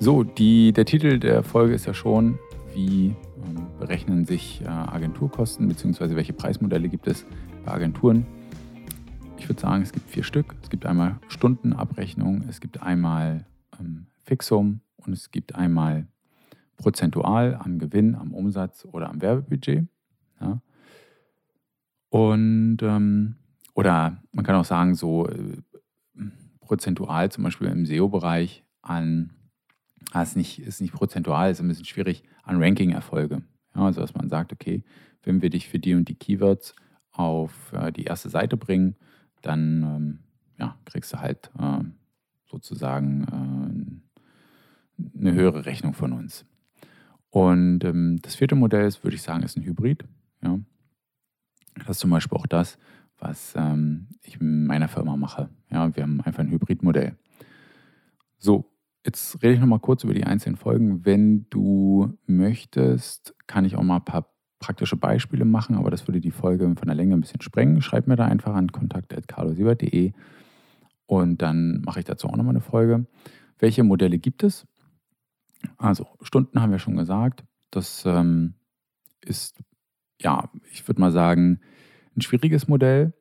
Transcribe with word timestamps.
So, 0.00 0.22
die, 0.22 0.72
der 0.72 0.84
Titel 0.84 1.18
der 1.18 1.42
Folge 1.42 1.74
ist 1.74 1.86
ja 1.86 1.92
schon, 1.92 2.38
wie 2.72 3.16
ähm, 3.44 3.66
berechnen 3.80 4.26
sich 4.26 4.62
äh, 4.62 4.68
Agenturkosten, 4.68 5.66
beziehungsweise 5.66 6.14
welche 6.14 6.32
Preismodelle 6.32 6.88
gibt 6.88 7.08
es 7.08 7.26
bei 7.64 7.72
Agenturen. 7.72 8.24
Ich 9.38 9.48
würde 9.48 9.60
sagen, 9.60 9.82
es 9.82 9.90
gibt 9.90 10.08
vier 10.08 10.22
Stück. 10.22 10.54
Es 10.62 10.70
gibt 10.70 10.86
einmal 10.86 11.18
Stundenabrechnung, 11.26 12.44
es 12.48 12.60
gibt 12.60 12.80
einmal 12.80 13.44
ähm, 13.80 14.06
Fixum 14.24 14.82
und 14.98 15.12
es 15.12 15.32
gibt 15.32 15.56
einmal 15.56 16.06
prozentual 16.76 17.56
am 17.56 17.80
Gewinn, 17.80 18.14
am 18.14 18.34
Umsatz 18.34 18.84
oder 18.84 19.10
am 19.10 19.20
Werbebudget. 19.20 19.84
Ja. 20.40 20.60
Und 22.10 22.78
ähm, 22.82 23.34
oder 23.74 24.22
man 24.30 24.44
kann 24.44 24.54
auch 24.54 24.64
sagen, 24.64 24.94
so 24.94 25.26
äh, 25.26 25.60
prozentual 26.60 27.32
zum 27.32 27.42
Beispiel 27.42 27.66
im 27.66 27.84
SEO-Bereich 27.84 28.64
an 28.80 29.30
Ah, 30.12 30.22
ist 30.22 30.36
nicht, 30.36 30.58
ist 30.60 30.80
nicht 30.80 30.94
prozentual, 30.94 31.50
ist 31.50 31.60
ein 31.60 31.68
bisschen 31.68 31.84
schwierig 31.84 32.22
an 32.42 32.62
Ranking-Erfolge. 32.62 33.42
Ja, 33.74 33.82
also 33.82 34.00
dass 34.00 34.14
man 34.14 34.28
sagt, 34.28 34.52
okay, 34.52 34.82
wenn 35.22 35.42
wir 35.42 35.50
dich 35.50 35.68
für 35.68 35.78
die 35.78 35.94
und 35.94 36.08
die 36.08 36.14
Keywords 36.14 36.74
auf 37.12 37.72
äh, 37.72 37.92
die 37.92 38.04
erste 38.04 38.30
Seite 38.30 38.56
bringen, 38.56 38.96
dann 39.42 39.82
ähm, 39.82 40.18
ja, 40.58 40.76
kriegst 40.84 41.12
du 41.12 41.20
halt 41.20 41.50
äh, 41.58 41.84
sozusagen 42.46 44.00
äh, 44.96 45.18
eine 45.18 45.32
höhere 45.32 45.66
Rechnung 45.66 45.94
von 45.94 46.12
uns. 46.12 46.46
Und 47.30 47.84
ähm, 47.84 48.18
das 48.22 48.36
vierte 48.36 48.54
Modell 48.54 48.86
ist, 48.86 49.04
würde 49.04 49.16
ich 49.16 49.22
sagen, 49.22 49.42
ist 49.42 49.56
ein 49.56 49.64
Hybrid. 49.64 50.04
Ja. 50.42 50.58
Das 51.76 51.90
ist 51.90 51.98
zum 52.00 52.10
Beispiel 52.10 52.38
auch 52.38 52.46
das, 52.46 52.78
was 53.18 53.54
ähm, 53.56 54.08
ich 54.22 54.40
in 54.40 54.66
meiner 54.66 54.88
Firma 54.88 55.16
mache. 55.16 55.50
Ja, 55.70 55.94
wir 55.94 56.02
haben 56.02 56.20
einfach 56.22 56.40
ein 56.40 56.50
Hybridmodell. 56.50 57.16
So, 58.38 58.70
Jetzt 59.04 59.42
rede 59.42 59.54
ich 59.54 59.60
noch 59.60 59.66
mal 59.66 59.78
kurz 59.78 60.04
über 60.04 60.14
die 60.14 60.24
einzelnen 60.24 60.56
Folgen. 60.56 61.04
Wenn 61.04 61.46
du 61.50 62.18
möchtest, 62.26 63.34
kann 63.46 63.64
ich 63.64 63.76
auch 63.76 63.82
mal 63.82 63.96
ein 63.96 64.04
paar 64.04 64.34
praktische 64.58 64.96
Beispiele 64.96 65.44
machen, 65.44 65.76
aber 65.76 65.90
das 65.90 66.08
würde 66.08 66.20
die 66.20 66.30
Folge 66.30 66.64
von 66.76 66.86
der 66.86 66.96
Länge 66.96 67.14
ein 67.14 67.20
bisschen 67.20 67.40
sprengen. 67.40 67.80
Schreib 67.80 68.06
mir 68.06 68.16
da 68.16 68.26
einfach 68.26 68.54
an 68.54 68.72
kontakt.carlosiebert.de 68.72 70.12
und 71.06 71.42
dann 71.42 71.80
mache 71.82 72.00
ich 72.00 72.04
dazu 72.04 72.28
auch 72.28 72.36
nochmal 72.36 72.54
eine 72.54 72.60
Folge. 72.60 73.06
Welche 73.58 73.82
Modelle 73.82 74.18
gibt 74.18 74.42
es? 74.42 74.66
Also 75.76 76.06
Stunden 76.22 76.60
haben 76.60 76.72
wir 76.72 76.78
schon 76.78 76.96
gesagt. 76.96 77.44
Das 77.70 78.04
ähm, 78.04 78.54
ist, 79.20 79.58
ja, 80.20 80.50
ich 80.70 80.86
würde 80.88 81.00
mal 81.00 81.12
sagen, 81.12 81.60
ein 82.16 82.20
schwieriges 82.20 82.68
Modell. 82.68 83.14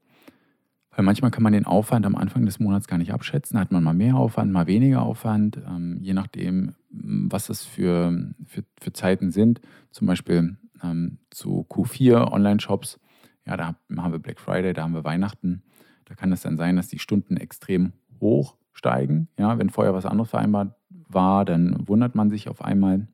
Weil 0.98 1.06
manchmal 1.06 1.30
kann 1.30 1.44
man 1.44 1.53
den 1.53 1.67
Aufwand 1.67 2.08
am 2.08 2.16
Anfang 2.16 2.48
des 2.48 2.59
Monats 2.59 2.88
gar 2.88 2.98
nicht 2.98 3.14
abschätzen. 3.14 3.59
Hat 3.59 3.72
man 3.72 3.84
mal 3.84 3.94
mehr 3.94 4.16
Aufwand, 4.16 4.52
mal 4.52 4.66
weniger 4.66 5.03
Aufwand, 5.03 5.62
ähm, 5.67 6.00
je 6.02 6.16
nachdem, 6.16 6.73
was 6.90 7.45
das 7.45 7.64
für, 7.64 8.34
für, 8.48 8.64
für 8.81 8.94
Zeiten 8.94 9.30
sind. 9.30 9.62
Zum 9.92 10.08
Beispiel 10.08 10.58
ähm, 10.81 11.20
zu 11.30 11.68
Q4 11.70 12.31
Online-Shops. 12.31 13.00
Ja, 13.45 13.58
da 13.58 13.75
haben 13.95 14.12
wir 14.12 14.18
Black 14.18 14.40
Friday, 14.40 14.73
da 14.73 14.81
haben 14.81 14.95
wir 14.95 15.03
Weihnachten. 15.03 15.62
Da 16.06 16.16
kann 16.16 16.31
es 16.31 16.42
dann 16.42 16.58
sein, 16.58 16.78
dass 16.78 16.88
die 16.88 16.98
Stunden 16.98 17.38
extrem 17.38 17.94
hoch 18.20 18.56
steigen. 18.73 19.28
Ja, 19.38 19.59
wenn 19.59 19.70
vorher 19.70 19.94
was 19.94 20.08
anderes 20.08 20.31
vereinbart 20.31 20.73
war, 20.90 21.45
dann 21.45 21.88
wundert 21.88 22.16
man 22.16 22.31
sich 22.31 22.50
auf 22.50 22.64
einmal. 22.66 23.08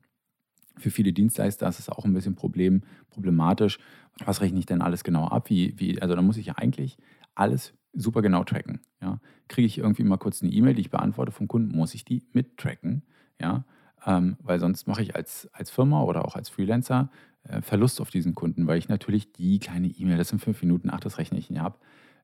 Für 0.78 0.90
viele 0.90 1.12
Dienstleister 1.12 1.68
ist 1.68 1.80
es 1.80 1.90
auch 1.90 2.06
ein 2.06 2.14
bisschen 2.14 2.34
Problem, 2.34 2.80
problematisch. 3.10 3.78
Was 4.24 4.40
rechne 4.40 4.58
ich 4.58 4.66
denn 4.66 4.80
alles 4.80 5.04
genau 5.04 5.26
ab? 5.28 5.50
Wie, 5.50 5.74
wie, 5.76 6.00
also 6.00 6.16
da 6.16 6.22
muss 6.22 6.38
ich 6.38 6.46
ja 6.46 6.54
eigentlich 6.56 6.96
alles 7.34 7.74
super 7.92 8.22
genau 8.22 8.44
tracken. 8.44 8.80
Ja. 9.00 9.20
Kriege 9.48 9.66
ich 9.66 9.78
irgendwie 9.78 10.04
mal 10.04 10.16
kurz 10.16 10.42
eine 10.42 10.52
E-Mail, 10.52 10.74
die 10.74 10.82
ich 10.82 10.90
beantworte 10.90 11.32
vom 11.32 11.48
Kunden, 11.48 11.76
muss 11.76 11.94
ich 11.94 12.04
die 12.04 12.24
mittracken. 12.32 13.02
Ja. 13.40 13.64
Ähm, 14.06 14.36
weil 14.42 14.60
sonst 14.60 14.86
mache 14.86 15.02
ich 15.02 15.14
als, 15.16 15.48
als 15.52 15.70
Firma 15.70 16.02
oder 16.02 16.24
auch 16.24 16.36
als 16.36 16.48
Freelancer 16.48 17.10
äh, 17.44 17.62
Verlust 17.62 18.00
auf 18.00 18.10
diesen 18.10 18.34
Kunden, 18.34 18.66
weil 18.66 18.78
ich 18.78 18.88
natürlich 18.88 19.32
die 19.32 19.58
kleine 19.58 19.88
E-Mail, 19.88 20.18
das 20.18 20.28
sind 20.28 20.40
fünf 20.40 20.60
Minuten, 20.62 20.90
ach, 20.90 21.00
das 21.00 21.18
rechne 21.18 21.38
ich 21.38 21.50
nicht 21.50 21.60
ab. 21.60 21.80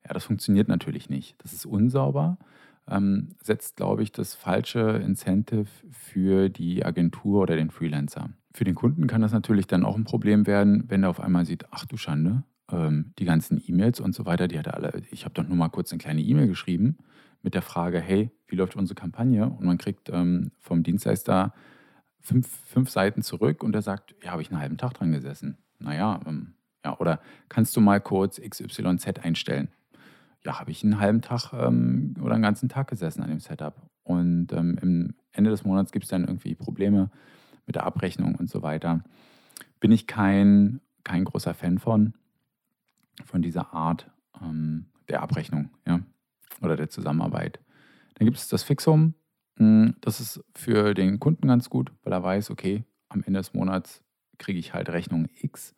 Ja, 0.07 0.15
das 0.15 0.25
funktioniert 0.25 0.69
natürlich 0.69 1.11
nicht. 1.11 1.37
Das 1.43 1.53
ist 1.53 1.67
unsauber, 1.67 2.39
ähm, 2.89 3.29
setzt, 3.43 3.77
glaube 3.77 4.03
ich, 4.03 4.13
das 4.13 4.35
falsche 4.35 4.81
Incentive 4.81 5.67
für 5.91 6.49
die 6.49 6.85
Agentur 6.85 7.43
oder 7.43 7.57
den 7.57 7.71
Freelancer. 7.71 8.31
Für 8.53 8.65
den 8.65 8.75
Kunden 8.75 9.07
kann 9.07 9.21
das 9.21 9.33
natürlich 9.33 9.67
dann 9.67 9.85
auch 9.85 9.97
ein 9.97 10.05
Problem 10.05 10.47
werden, 10.47 10.85
wenn 10.89 11.05
er 11.05 11.11
auf 11.11 11.21
einmal 11.21 11.45
sieht, 11.45 11.67
ach 11.71 11.85
du 11.85 11.97
Schande, 11.97 12.43
ähm, 12.73 13.13
die 13.19 13.25
ganzen 13.25 13.63
E-Mails 13.65 14.01
und 14.01 14.15
so 14.15 14.27
weiter, 14.27 14.49
die 14.49 14.59
hat 14.59 14.67
er 14.67 14.75
alle, 14.75 15.03
ich 15.11 15.25
habe 15.25 15.35
doch 15.35 15.47
nur 15.47 15.57
mal 15.57 15.69
kurz 15.69 15.93
eine 15.93 15.99
kleine 15.99 16.23
E-Mail 16.23 16.49
geschrieben 16.49 16.99
mit 17.43 17.55
der 17.55 17.63
Frage, 17.63 18.01
hey, 18.01 18.31
wie 18.47 18.57
läuft 18.57 18.77
unsere 18.77 18.95
Kampagne? 18.95 19.47
Und 19.47 19.65
man 19.65 19.79
kriegt 19.79 20.11
ähm, 20.11 20.51
vom 20.59 20.83
Dienstleister 20.83 21.55
fünf, 22.21 22.49
fünf 22.67 22.91
Seiten 22.91 23.23
zurück 23.23 23.63
und 23.63 23.75
er 23.75 23.83
sagt, 23.83 24.15
ja, 24.23 24.33
habe 24.33 24.43
ich 24.43 24.51
einen 24.51 24.61
halben 24.61 24.77
Tag 24.77 24.95
dran 24.95 25.13
gesessen. 25.13 25.57
Naja, 25.79 26.21
ähm, 26.27 26.55
ja, 26.85 26.99
oder 26.99 27.21
kannst 27.49 27.77
du 27.77 27.81
mal 27.81 28.01
kurz 28.01 28.41
XYZ 28.41 29.21
einstellen? 29.23 29.69
Ja, 30.45 30.59
habe 30.59 30.71
ich 30.71 30.83
einen 30.83 31.01
halben 31.01 31.21
Tag 31.21 31.53
ähm, 31.53 32.15
oder 32.23 32.35
einen 32.35 32.43
ganzen 32.43 32.69
Tag 32.69 32.89
gesessen 32.89 33.23
an 33.23 33.29
dem 33.29 33.41
Setup. 33.41 33.75
Und 34.03 34.53
ähm, 34.53 34.79
im 34.81 35.15
Ende 35.33 35.51
des 35.51 35.65
Monats 35.65 35.93
gibt 35.93 36.05
es 36.05 36.11
dann 36.11 36.25
irgendwie 36.25 36.55
Probleme 36.55 37.11
mit 37.67 37.77
der 37.77 37.85
Abrechnung 37.85 38.35
und 38.35 38.49
so 38.49 38.63
weiter. 38.63 39.05
Bin 39.81 39.93
ich 39.93 40.07
kein, 40.07 40.81
kein 41.05 41.25
großer 41.25 41.55
Fan 41.55 41.79
von 41.79 42.15
von 43.25 43.43
dieser 43.43 43.73
Art 43.73 44.11
ähm, 44.41 44.87
der 45.09 45.23
Abrechnung 45.23 45.71
ja, 45.87 46.01
oder 46.63 46.77
der 46.77 46.89
Zusammenarbeit. 46.89 47.61
Dann 48.15 48.27
gibt 48.27 48.39
es 48.39 48.49
das 48.49 48.63
Fixum. 48.63 49.15
Hm, 49.57 49.95
das 50.01 50.21
ist 50.21 50.45
für 50.55 50.95
den 50.95 51.21
Kunden 51.21 51.49
ganz 51.49 51.71
gut, 51.71 51.93
weil 52.03 52.13
er 52.13 52.23
weiß, 52.23 52.51
okay, 52.51 52.85
am 53.09 53.23
Ende 53.23 53.41
des 53.41 53.55
Monats 53.55 54.03
kriege 54.39 54.59
ich 54.59 54.75
halt 54.75 54.89
Rechnung 54.91 55.29
X. 55.35 55.75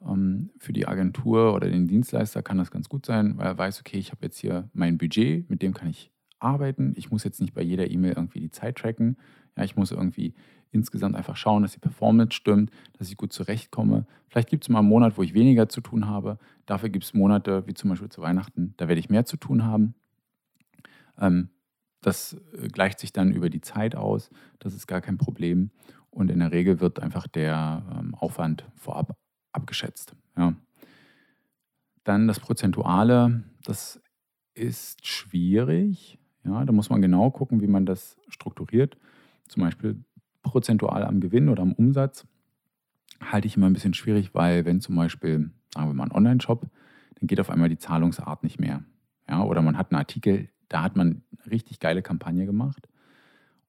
Ähm, 0.00 0.50
für 0.58 0.72
die 0.72 0.86
Agentur 0.86 1.54
oder 1.54 1.68
den 1.68 1.88
Dienstleister 1.88 2.42
kann 2.42 2.58
das 2.58 2.70
ganz 2.70 2.88
gut 2.88 3.04
sein, 3.06 3.36
weil 3.36 3.46
er 3.46 3.58
weiß, 3.58 3.80
okay, 3.80 3.98
ich 3.98 4.10
habe 4.12 4.24
jetzt 4.26 4.38
hier 4.38 4.70
mein 4.72 4.98
Budget, 4.98 5.48
mit 5.50 5.62
dem 5.62 5.74
kann 5.74 5.88
ich 5.88 6.12
arbeiten. 6.40 6.92
Ich 6.96 7.10
muss 7.10 7.24
jetzt 7.24 7.40
nicht 7.40 7.54
bei 7.54 7.62
jeder 7.62 7.90
E-Mail 7.90 8.12
irgendwie 8.12 8.40
die 8.40 8.50
Zeit 8.50 8.76
tracken. 8.76 9.16
Ja, 9.56 9.64
ich 9.64 9.76
muss 9.76 9.90
irgendwie 9.90 10.34
insgesamt 10.70 11.16
einfach 11.16 11.36
schauen, 11.36 11.62
dass 11.62 11.72
die 11.72 11.78
Performance 11.78 12.34
stimmt, 12.34 12.70
dass 12.98 13.08
ich 13.08 13.16
gut 13.16 13.32
zurechtkomme. 13.32 14.06
Vielleicht 14.28 14.50
gibt 14.50 14.64
es 14.64 14.68
mal 14.68 14.80
einen 14.80 14.88
Monat, 14.88 15.16
wo 15.16 15.22
ich 15.22 15.34
weniger 15.34 15.68
zu 15.68 15.80
tun 15.80 16.06
habe. 16.06 16.38
Dafür 16.66 16.90
gibt 16.90 17.04
es 17.04 17.14
Monate, 17.14 17.66
wie 17.66 17.74
zum 17.74 17.90
Beispiel 17.90 18.08
zu 18.10 18.20
Weihnachten, 18.20 18.74
da 18.76 18.88
werde 18.88 19.00
ich 19.00 19.08
mehr 19.08 19.24
zu 19.24 19.36
tun 19.36 19.64
haben. 19.64 19.94
Ähm, 21.18 21.48
das 22.00 22.36
äh, 22.52 22.68
gleicht 22.68 22.98
sich 23.00 23.12
dann 23.12 23.32
über 23.32 23.50
die 23.50 23.60
Zeit 23.60 23.96
aus. 23.96 24.30
Das 24.58 24.74
ist 24.74 24.86
gar 24.86 25.00
kein 25.00 25.18
Problem. 25.18 25.70
Und 26.10 26.30
in 26.30 26.38
der 26.38 26.52
Regel 26.52 26.80
wird 26.80 27.00
einfach 27.00 27.26
der 27.26 27.84
ähm, 27.98 28.14
Aufwand 28.14 28.64
vorab 28.76 29.16
abgeschätzt. 29.52 30.14
Ja. 30.36 30.54
Dann 32.04 32.28
das 32.28 32.40
Prozentuale, 32.40 33.44
das 33.64 34.00
ist 34.54 35.06
schwierig. 35.06 36.18
Ja, 36.48 36.64
da 36.64 36.72
muss 36.72 36.90
man 36.90 37.02
genau 37.02 37.30
gucken, 37.30 37.60
wie 37.60 37.66
man 37.66 37.86
das 37.86 38.18
strukturiert. 38.28 38.96
Zum 39.48 39.62
Beispiel 39.62 40.02
prozentual 40.42 41.04
am 41.04 41.20
Gewinn 41.20 41.48
oder 41.48 41.62
am 41.62 41.72
Umsatz 41.72 42.26
halte 43.20 43.46
ich 43.46 43.56
immer 43.56 43.66
ein 43.66 43.72
bisschen 43.72 43.94
schwierig, 43.94 44.34
weil 44.34 44.64
wenn 44.64 44.80
zum 44.80 44.96
Beispiel, 44.96 45.50
sagen 45.74 45.88
wir 45.88 45.94
mal, 45.94 46.04
ein 46.04 46.12
Online-Shop, 46.12 46.66
dann 47.18 47.26
geht 47.26 47.40
auf 47.40 47.50
einmal 47.50 47.68
die 47.68 47.78
Zahlungsart 47.78 48.42
nicht 48.44 48.60
mehr. 48.60 48.82
Ja, 49.28 49.42
oder 49.42 49.60
man 49.60 49.76
hat 49.76 49.90
einen 49.90 49.98
Artikel, 49.98 50.48
da 50.68 50.82
hat 50.82 50.96
man 50.96 51.22
eine 51.38 51.50
richtig 51.50 51.80
geile 51.80 52.02
Kampagne 52.02 52.46
gemacht 52.46 52.88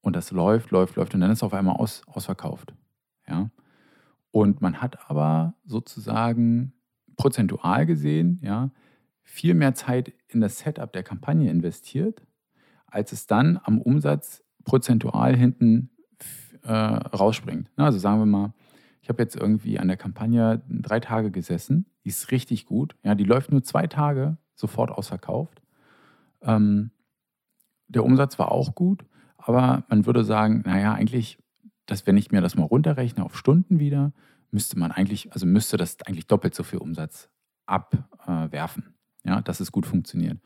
und 0.02 0.16
das 0.16 0.32
läuft, 0.32 0.72
läuft, 0.72 0.96
läuft 0.96 1.14
und 1.14 1.22
dann 1.22 1.32
ist 1.32 1.40
es 1.40 1.44
auf 1.44 1.54
einmal 1.54 1.76
aus, 1.76 2.04
ausverkauft. 2.08 2.74
Ja. 3.28 3.50
Und 4.32 4.62
man 4.62 4.82
hat 4.82 5.10
aber 5.10 5.56
sozusagen 5.66 6.74
prozentual 7.18 7.86
gesehen, 7.86 8.40
ja, 8.44 8.72
viel 9.24 9.54
mehr 9.54 9.74
Zeit 9.74 10.14
in 10.28 10.42
das 10.42 10.60
Setup 10.60 10.92
der 10.94 11.04
Kampagne 11.04 11.50
investiert, 11.50 12.22
als 12.92 13.12
es 13.12 13.28
dann 13.28 13.60
am 13.64 13.82
Umsatz 13.82 14.44
prozentual 14.64 15.36
hinten 15.36 15.90
äh, 16.64 16.72
rausspringt. 16.72 17.70
Also 17.76 18.00
sagen 18.00 18.20
wir 18.20 18.26
mal, 18.26 18.54
ich 19.02 19.10
habe 19.10 19.24
jetzt 19.24 19.36
irgendwie 19.36 19.80
an 19.80 19.88
der 19.88 19.98
Kampagne 19.98 20.62
drei 20.70 21.00
Tage 21.00 21.32
gesessen, 21.32 21.86
die 22.04 22.10
ist 22.10 22.32
richtig 22.32 22.66
gut. 22.66 22.96
Ja, 23.04 23.16
die 23.16 23.24
läuft 23.24 23.52
nur 23.52 23.64
zwei 23.64 23.88
Tage, 23.88 24.38
sofort 24.56 24.92
ausverkauft. 24.92 25.62
Ähm, 26.42 26.92
der 27.88 28.04
Umsatz 28.04 28.38
war 28.38 28.52
auch 28.52 28.76
gut, 28.76 29.04
aber 29.38 29.84
man 29.90 30.06
würde 30.06 30.24
sagen, 30.24 30.62
naja, 30.66 30.94
eigentlich, 30.94 31.40
dass 31.86 32.06
wenn 32.06 32.18
ich 32.18 32.32
mir 32.32 32.42
das 32.42 32.56
mal 32.56 32.66
runterrechne 32.66 33.24
auf 33.24 33.36
Stunden 33.36 33.80
wieder, 33.80 34.14
müsste 34.52 34.78
man 34.78 34.92
eigentlich, 34.92 35.34
also 35.34 35.46
müsste 35.46 35.78
das 35.78 35.98
eigentlich 36.06 36.28
doppelt 36.28 36.54
so 36.54 36.64
viel 36.64 36.80
Umsatz 36.80 37.30
abwerfen, 37.66 38.94
äh, 39.24 39.30
ja, 39.30 39.42
dass 39.42 39.60
es 39.60 39.72
gut 39.72 39.86
funktioniert. 39.86 40.38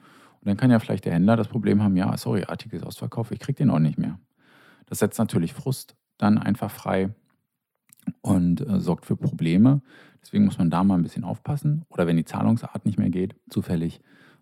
Dann 0.43 0.57
kann 0.57 0.71
ja 0.71 0.79
vielleicht 0.79 1.05
der 1.05 1.13
Händler 1.13 1.37
das 1.37 1.47
Problem 1.47 1.81
haben, 1.81 1.95
ja, 1.95 2.15
sorry, 2.17 2.43
Artikel 2.45 2.77
ist 2.77 2.85
ausverkauft, 2.85 3.31
ich 3.31 3.39
kriege 3.39 3.57
den 3.57 3.69
auch 3.69 3.79
nicht 3.79 3.97
mehr. 3.97 4.19
Das 4.85 4.99
setzt 4.99 5.19
natürlich 5.19 5.53
Frust 5.53 5.95
dann 6.17 6.37
einfach 6.37 6.69
frei 6.69 7.13
und 8.21 8.61
äh, 8.67 8.79
sorgt 8.79 9.05
für 9.05 9.15
Probleme. 9.15 9.81
Deswegen 10.21 10.45
muss 10.45 10.57
man 10.57 10.69
da 10.69 10.83
mal 10.83 10.95
ein 10.95 11.03
bisschen 11.03 11.23
aufpassen. 11.23 11.85
Oder 11.89 12.07
wenn 12.07 12.17
die 12.17 12.25
Zahlungsart 12.25 12.85
nicht 12.85 12.97
mehr 12.97 13.09
geht, 13.09 13.35
zufällig, 13.49 14.01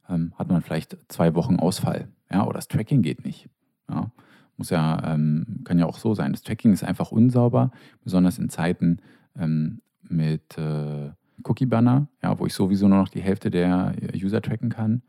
ähm, 0.10 0.34
hat 0.38 0.50
man 0.50 0.62
vielleicht 0.62 0.98
zwei 1.08 1.36
Wochen 1.36 1.58
Ausfall. 1.58 2.08
Ja, 2.32 2.46
oder 2.46 2.56
das 2.56 2.68
Tracking 2.68 3.02
geht 3.02 3.24
nicht. 3.24 3.50
Ja, 3.90 4.12
Muss 4.58 4.70
ja, 4.70 5.14
ähm, 5.14 5.62
kann 5.64 5.80
ja 5.80 5.86
auch 5.86 5.98
so 5.98 6.14
sein. 6.14 6.32
Das 6.32 6.44
Tracking 6.44 6.74
ist 6.74 6.84
einfach 6.84 7.12
unsauber, 7.12 7.72
besonders 8.04 8.38
in 8.38 8.50
Zeiten 8.50 9.00
ähm, 9.36 9.82
mit 10.04 10.58
äh, 10.58 11.12
Cookie-Banner, 11.44 12.08
ja, 12.22 12.40
wo 12.40 12.46
ich 12.46 12.54
sowieso 12.54 12.88
nur 12.88 13.00
noch 13.00 13.10
die 13.10 13.22
Hälfte 13.22 13.50
der 13.50 13.96
User 14.14 14.42
tracken 14.42 14.70
kann. 14.70 15.02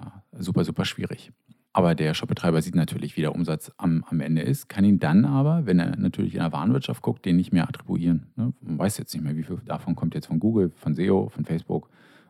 Ja, 0.00 0.22
super, 0.38 0.64
super 0.64 0.84
schwierig. 0.84 1.32
Aber 1.72 1.94
der 1.94 2.14
Shopbetreiber 2.14 2.60
sieht 2.62 2.74
natürlich, 2.74 3.16
wie 3.16 3.20
der 3.20 3.34
Umsatz 3.34 3.70
am, 3.76 4.04
am 4.08 4.20
Ende 4.20 4.42
ist, 4.42 4.68
kann 4.68 4.84
ihn 4.84 4.98
dann 4.98 5.24
aber, 5.24 5.66
wenn 5.66 5.78
er 5.78 5.96
natürlich 5.96 6.34
in 6.34 6.40
der 6.40 6.52
Warenwirtschaft 6.52 7.00
guckt, 7.00 7.24
den 7.24 7.36
nicht 7.36 7.52
mehr 7.52 7.68
attribuieren. 7.68 8.26
Ne? 8.34 8.52
Man 8.60 8.78
weiß 8.78 8.98
jetzt 8.98 9.14
nicht 9.14 9.22
mehr, 9.22 9.36
wie 9.36 9.44
viel 9.44 9.60
davon 9.64 9.94
kommt 9.94 10.14
jetzt 10.14 10.26
von 10.26 10.40
Google, 10.40 10.72
von 10.74 10.94
SEO, 10.94 11.28
von 11.28 11.44
Facebook, 11.44 11.88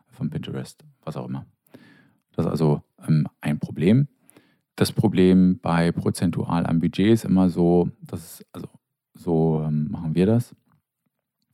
von 0.09 0.29
Pinterest, 0.29 0.83
was 1.03 1.17
auch 1.17 1.27
immer. 1.27 1.45
Das 2.35 2.45
ist 2.45 2.51
also 2.51 2.83
ähm, 3.07 3.27
ein 3.41 3.57
Problem. 3.57 4.07
Das 4.75 4.91
Problem 4.91 5.59
bei 5.59 5.91
prozentual 5.91 6.65
am 6.65 6.79
Budget 6.79 7.11
ist 7.11 7.25
immer 7.25 7.49
so, 7.49 7.89
dass 8.01 8.45
also 8.51 8.67
so 9.15 9.63
ähm, 9.65 9.87
machen 9.89 10.13
wir 10.15 10.25
das. 10.25 10.55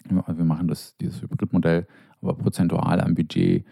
Wir 0.09 0.45
machen 0.45 0.67
das, 0.67 0.95
dieses 0.97 1.21
Hybridmodell, 1.21 1.87
aber 2.21 2.33
prozentual 2.35 3.01
am 3.01 3.15
Budget 3.15 3.65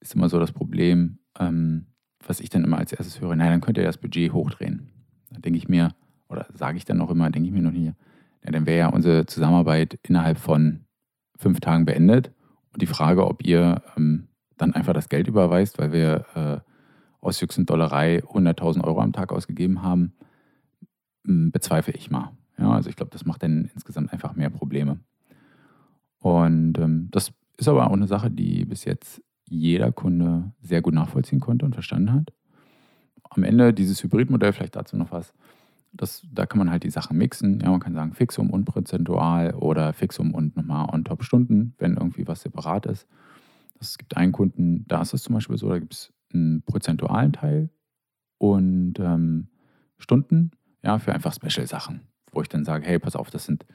ist 0.00 0.14
immer 0.14 0.28
so 0.28 0.38
das 0.38 0.52
Problem, 0.52 1.18
ähm, 1.38 1.86
was 2.26 2.40
ich 2.40 2.50
dann 2.50 2.64
immer 2.64 2.78
als 2.78 2.92
erstes 2.92 3.20
höre, 3.20 3.36
nein, 3.36 3.50
dann 3.50 3.60
könnt 3.60 3.78
ihr 3.78 3.84
das 3.84 3.98
Budget 3.98 4.32
hochdrehen. 4.32 4.88
Da 5.30 5.40
denke 5.40 5.58
ich 5.58 5.68
mir, 5.68 5.94
oder 6.28 6.46
sage 6.54 6.76
ich 6.76 6.84
dann 6.84 6.98
noch 6.98 7.10
immer, 7.10 7.30
denke 7.30 7.48
ich 7.48 7.54
mir 7.54 7.62
noch 7.62 7.72
nie, 7.72 7.92
ja, 8.44 8.50
dann 8.50 8.66
wäre 8.66 8.78
ja 8.78 8.88
unsere 8.88 9.26
Zusammenarbeit 9.26 9.98
innerhalb 10.02 10.38
von 10.38 10.86
fünf 11.36 11.60
Tagen 11.60 11.84
beendet. 11.84 12.32
Und 12.72 12.82
die 12.82 12.86
Frage, 12.86 13.26
ob 13.26 13.44
ihr 13.44 13.82
ähm, 13.96 14.28
dann 14.56 14.74
einfach 14.74 14.92
das 14.92 15.08
Geld 15.08 15.28
überweist, 15.28 15.78
weil 15.78 15.92
wir 15.92 16.24
äh, 16.34 16.60
aus 17.20 17.42
und 17.42 17.68
Dollerei 17.68 18.22
100.000 18.22 18.84
Euro 18.84 19.00
am 19.00 19.12
Tag 19.12 19.32
ausgegeben 19.32 19.82
haben, 19.82 20.12
ähm, 21.26 21.50
bezweifle 21.50 21.94
ich 21.94 22.10
mal. 22.10 22.32
Ja, 22.58 22.70
also 22.70 22.88
ich 22.88 22.96
glaube, 22.96 23.10
das 23.10 23.26
macht 23.26 23.42
dann 23.42 23.70
insgesamt 23.74 24.12
einfach 24.12 24.34
mehr 24.34 24.50
Probleme. 24.50 25.00
Und 26.18 26.78
ähm, 26.78 27.08
das 27.10 27.32
ist 27.56 27.68
aber 27.68 27.86
auch 27.86 27.92
eine 27.92 28.06
Sache, 28.06 28.30
die 28.30 28.64
bis 28.64 28.84
jetzt 28.84 29.22
jeder 29.48 29.92
Kunde 29.92 30.52
sehr 30.60 30.82
gut 30.82 30.94
nachvollziehen 30.94 31.40
konnte 31.40 31.64
und 31.64 31.74
verstanden 31.74 32.12
hat. 32.12 32.32
Am 33.30 33.42
Ende 33.44 33.72
dieses 33.72 34.02
Hybridmodell, 34.02 34.52
vielleicht 34.52 34.76
dazu 34.76 34.96
noch 34.96 35.12
was, 35.12 35.32
das, 35.92 36.22
da 36.30 36.46
kann 36.46 36.58
man 36.58 36.70
halt 36.70 36.84
die 36.84 36.90
Sachen 36.90 37.16
mixen. 37.16 37.60
Ja, 37.60 37.70
man 37.70 37.80
kann 37.80 37.94
sagen 37.94 38.12
Fixum 38.12 38.50
und 38.50 38.64
prozentual 38.64 39.54
oder 39.54 39.92
Fixum 39.92 40.34
und 40.34 40.56
nochmal 40.56 40.88
on 40.92 41.04
top 41.04 41.24
Stunden, 41.24 41.74
wenn 41.78 41.96
irgendwie 41.96 42.26
was 42.26 42.42
separat 42.42 42.86
ist. 42.86 43.06
Es 43.80 43.98
gibt 43.98 44.16
einen 44.16 44.32
Kunden, 44.32 44.84
da 44.88 45.02
ist 45.02 45.14
es 45.14 45.22
zum 45.22 45.34
Beispiel 45.34 45.58
so, 45.58 45.68
da 45.68 45.78
gibt 45.78 45.94
es 45.94 46.12
einen 46.32 46.62
prozentualen 46.62 47.32
Teil 47.32 47.70
und 48.38 48.98
ähm, 48.98 49.48
Stunden, 49.98 50.50
ja, 50.82 50.98
für 50.98 51.14
einfach 51.14 51.34
Special-Sachen, 51.34 52.00
wo 52.32 52.42
ich 52.42 52.48
dann 52.48 52.64
sage, 52.64 52.86
hey, 52.86 52.98
pass 52.98 53.16
auf, 53.16 53.30
das 53.30 53.44
sind, 53.44 53.66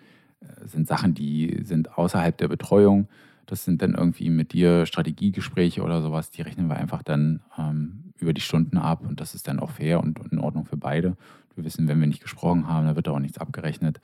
äh, 0.42 0.68
sind 0.68 0.88
Sachen, 0.88 1.14
die 1.14 1.62
sind 1.64 1.98
außerhalb 1.98 2.38
der 2.38 2.48
Betreuung 2.48 3.08
das 3.52 3.66
sind 3.66 3.82
dann 3.82 3.96
irgendwie 3.96 4.30
mit 4.30 4.54
dir 4.54 4.86
Strategiegespräche 4.86 5.84
oder 5.84 6.02
sowas, 6.02 6.32
die 6.32 6.42
rechnen 6.42 6.70
wir 6.70 6.78
einfach 6.78 7.04
dann 7.04 7.42
ähm, 7.58 8.14
über 8.18 8.32
die 8.32 8.40
Stunden 8.40 8.78
ab 8.78 9.06
und 9.06 9.20
das 9.20 9.36
ist 9.36 9.46
dann 9.50 9.60
auch 9.60 9.72
fair 9.72 10.02
und 10.02 10.20
in 10.32 10.40
Ordnung 10.40 10.64
für 10.64 10.78
beide. 10.78 11.18
Wir 11.56 11.66
wissen, 11.66 11.90
wenn 11.90 12.00
wir 12.00 12.08
nicht 12.08 12.22
gesprochen 12.22 12.70
haben, 12.70 12.86
dann 12.86 12.96
wird 12.96 13.10
auch 13.10 13.20
nichts 13.20 13.40
abgerechnet. 13.40 14.00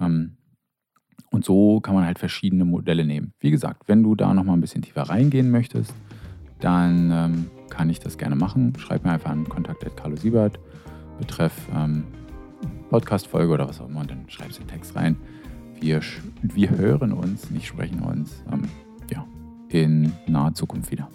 Ähm, 0.00 0.36
und 1.32 1.44
so 1.44 1.80
kann 1.80 1.96
man 1.96 2.06
halt 2.06 2.20
verschiedene 2.20 2.64
Modelle 2.64 3.04
nehmen. 3.04 3.32
Wie 3.40 3.50
gesagt, 3.50 3.88
wenn 3.88 4.04
du 4.04 4.14
da 4.14 4.32
nochmal 4.32 4.56
ein 4.56 4.60
bisschen 4.60 4.82
tiefer 4.82 5.02
reingehen 5.02 5.50
möchtest, 5.50 5.92
dann 6.60 7.10
ähm, 7.10 7.50
kann 7.68 7.90
ich 7.90 7.98
das 7.98 8.16
gerne 8.16 8.36
machen. 8.36 8.74
Schreib 8.78 9.04
mir 9.04 9.10
einfach 9.10 9.30
an 9.30 9.48
Kontakt 9.48 9.84
Siebert 10.20 10.60
betreff 11.18 11.68
ähm, 11.74 12.04
Podcast-Folge 12.90 13.54
oder 13.54 13.68
was 13.68 13.80
auch 13.80 13.88
immer 13.88 14.02
und 14.02 14.10
dann 14.12 14.30
schreibst 14.30 14.60
du 14.60 14.62
den 14.62 14.68
Text 14.68 14.94
rein. 14.94 15.16
Wir, 15.82 16.00
wir 16.42 16.70
hören 16.70 17.12
uns, 17.12 17.50
nicht 17.50 17.66
sprechen 17.66 18.02
uns, 18.02 18.44
ähm, 18.52 18.68
ja, 19.10 19.26
in 19.68 20.12
naher 20.28 20.54
Zukunft 20.54 20.92
wieder. 20.92 21.10